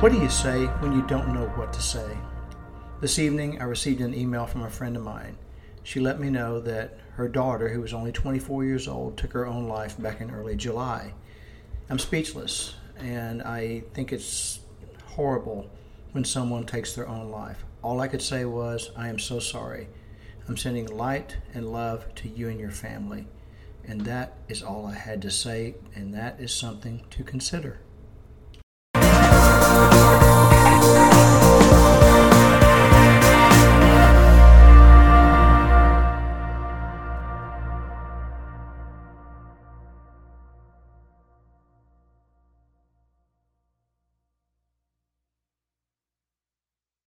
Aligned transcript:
What 0.00 0.12
do 0.12 0.18
you 0.18 0.30
say 0.30 0.64
when 0.64 0.94
you 0.94 1.02
don't 1.02 1.34
know 1.34 1.46
what 1.56 1.74
to 1.74 1.82
say? 1.82 2.16
This 3.02 3.18
evening, 3.18 3.60
I 3.60 3.64
received 3.64 4.00
an 4.00 4.14
email 4.14 4.46
from 4.46 4.62
a 4.62 4.70
friend 4.70 4.96
of 4.96 5.02
mine. 5.02 5.36
She 5.82 6.00
let 6.00 6.18
me 6.18 6.30
know 6.30 6.58
that 6.58 6.96
her 7.16 7.28
daughter, 7.28 7.68
who 7.68 7.82
was 7.82 7.92
only 7.92 8.10
24 8.10 8.64
years 8.64 8.88
old, 8.88 9.18
took 9.18 9.34
her 9.34 9.46
own 9.46 9.68
life 9.68 10.00
back 10.00 10.22
in 10.22 10.30
early 10.30 10.56
July. 10.56 11.12
I'm 11.90 11.98
speechless, 11.98 12.76
and 12.98 13.42
I 13.42 13.82
think 13.92 14.10
it's 14.10 14.60
horrible 15.04 15.68
when 16.12 16.24
someone 16.24 16.64
takes 16.64 16.94
their 16.94 17.06
own 17.06 17.30
life. 17.30 17.66
All 17.82 18.00
I 18.00 18.08
could 18.08 18.22
say 18.22 18.46
was, 18.46 18.92
I 18.96 19.08
am 19.10 19.18
so 19.18 19.38
sorry. 19.38 19.88
I'm 20.48 20.56
sending 20.56 20.86
light 20.86 21.36
and 21.52 21.74
love 21.74 22.14
to 22.14 22.28
you 22.30 22.48
and 22.48 22.58
your 22.58 22.70
family. 22.70 23.26
And 23.84 24.00
that 24.06 24.38
is 24.48 24.62
all 24.62 24.86
I 24.86 24.94
had 24.94 25.20
to 25.20 25.30
say, 25.30 25.74
and 25.94 26.14
that 26.14 26.40
is 26.40 26.54
something 26.54 27.04
to 27.10 27.22
consider. 27.22 27.80